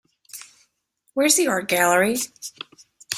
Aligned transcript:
Where's 1.13 1.35
the 1.35 1.45
art 1.45 1.67
gallery? 1.67 2.15